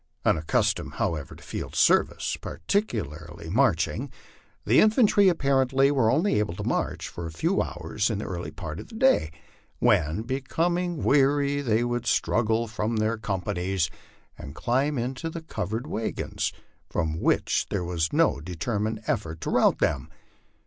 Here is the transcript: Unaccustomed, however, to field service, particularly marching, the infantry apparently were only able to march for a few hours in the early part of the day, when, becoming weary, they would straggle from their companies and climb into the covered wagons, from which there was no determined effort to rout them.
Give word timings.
Unaccustomed, 0.25 0.93
however, 0.95 1.35
to 1.35 1.43
field 1.43 1.75
service, 1.75 2.35
particularly 2.41 3.51
marching, 3.51 4.09
the 4.65 4.79
infantry 4.79 5.29
apparently 5.29 5.91
were 5.91 6.09
only 6.09 6.39
able 6.39 6.55
to 6.55 6.63
march 6.63 7.07
for 7.07 7.27
a 7.27 7.31
few 7.31 7.61
hours 7.61 8.09
in 8.09 8.17
the 8.17 8.25
early 8.25 8.49
part 8.49 8.79
of 8.79 8.87
the 8.89 8.95
day, 8.95 9.29
when, 9.77 10.23
becoming 10.23 11.03
weary, 11.03 11.61
they 11.61 11.83
would 11.83 12.07
straggle 12.07 12.65
from 12.67 12.95
their 12.95 13.15
companies 13.19 13.91
and 14.39 14.55
climb 14.55 14.97
into 14.97 15.29
the 15.29 15.43
covered 15.43 15.85
wagons, 15.85 16.51
from 16.89 17.19
which 17.19 17.67
there 17.69 17.83
was 17.83 18.11
no 18.11 18.39
determined 18.41 19.03
effort 19.05 19.39
to 19.41 19.51
rout 19.51 19.77
them. 19.77 20.09